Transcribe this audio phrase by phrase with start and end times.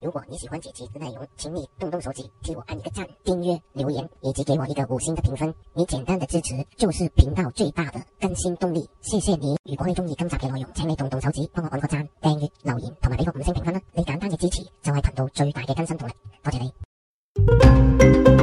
[0.00, 5.52] 如果你喜欢这期的内容，请你动动手指替我按一个赞、订阅、留言，以及给我一个五星的评分。
[5.74, 8.88] 你简单的支持就是频道最大的更新动力。
[9.00, 9.56] 谢谢你！
[9.64, 13.80] 如果你中意今集嘅内容，请你动动手指帮我按个赞、订阅、留言同埋俾个五星评分啦！
[13.92, 16.12] 你简单嘅支持就系频道最大嘅更新动力。
[16.44, 18.37] 多谢你！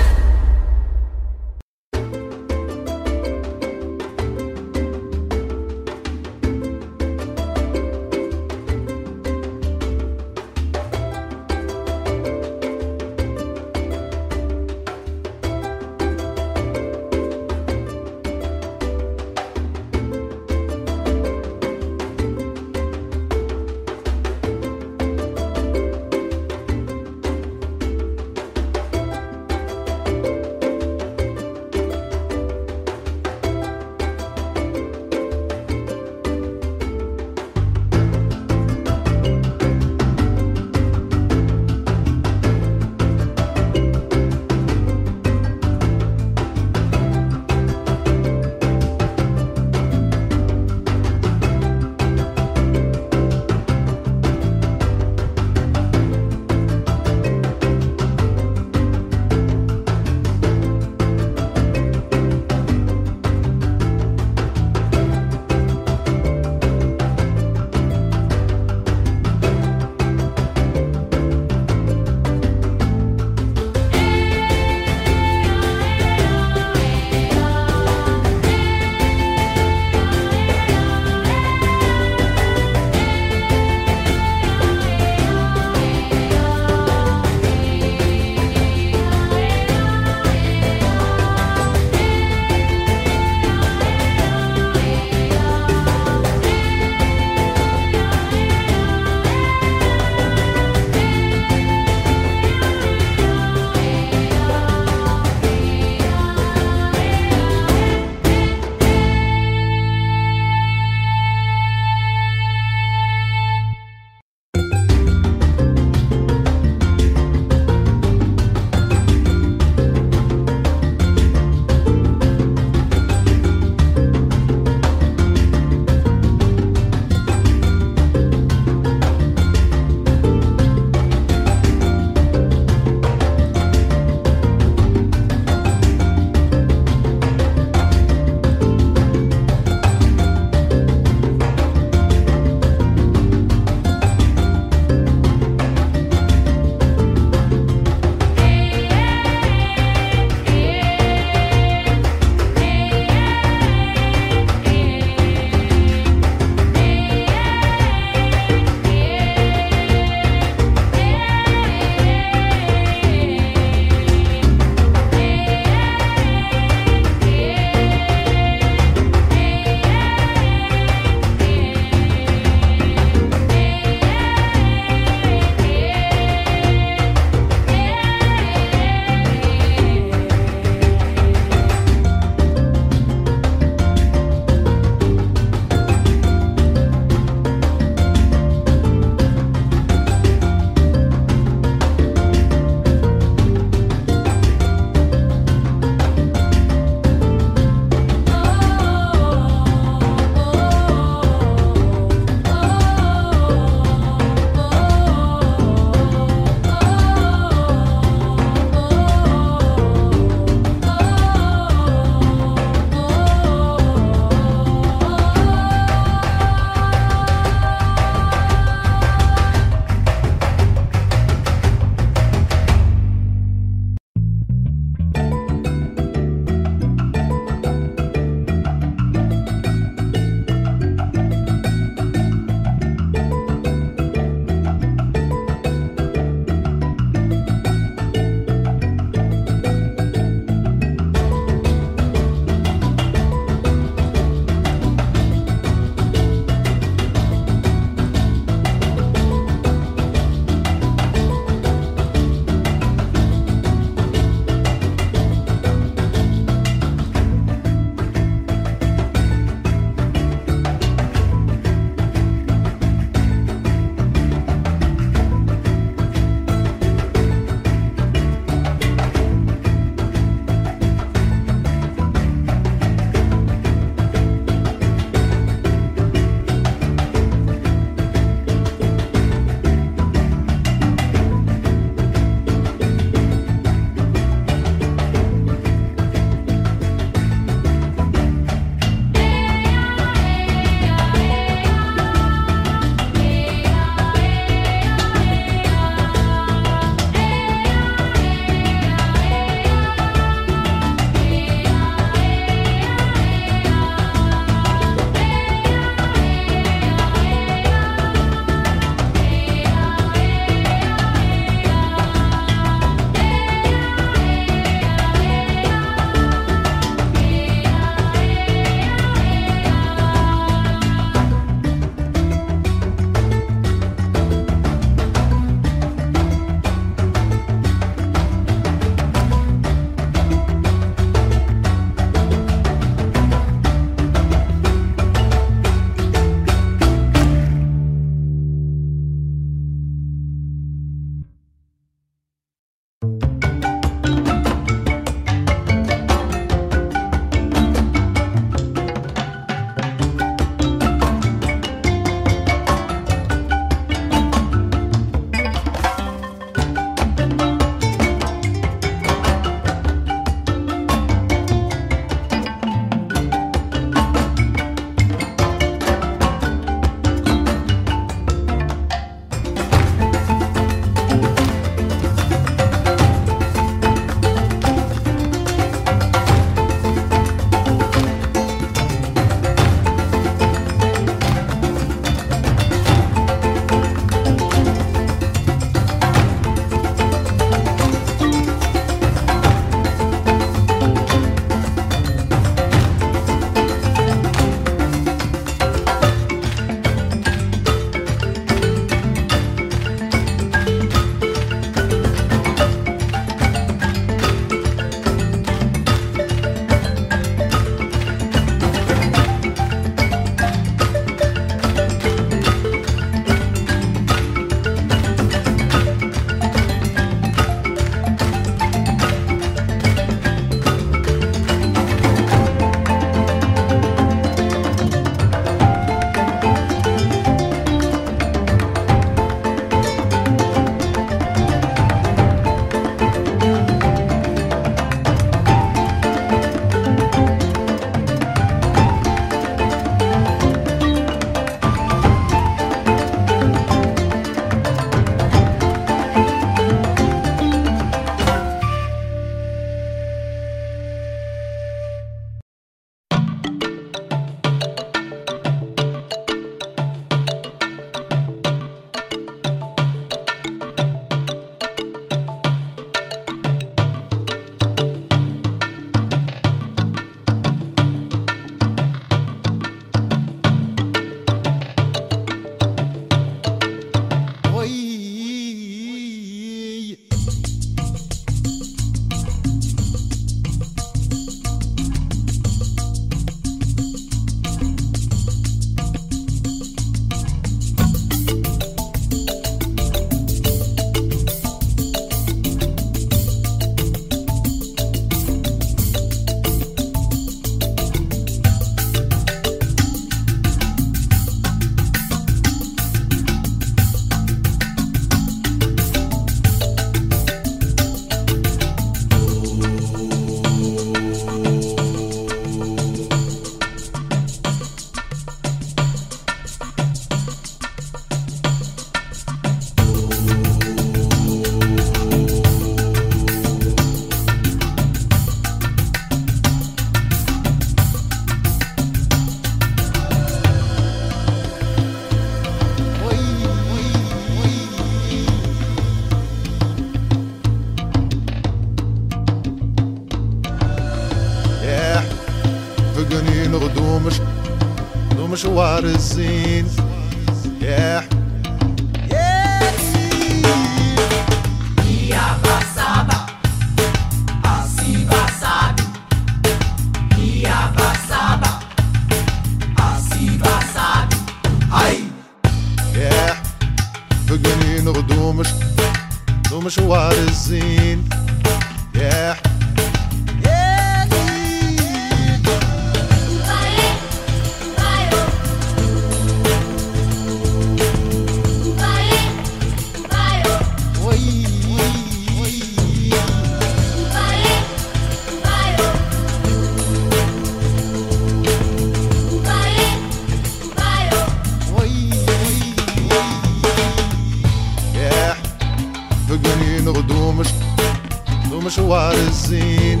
[598.58, 600.00] دومش وارزين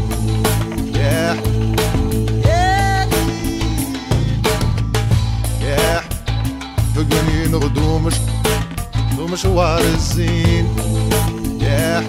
[0.94, 1.34] Yeah.
[5.64, 6.02] Yeah.
[6.96, 8.14] بقني نغدومش
[9.16, 10.66] دومش وارزين
[11.60, 12.02] Yeah.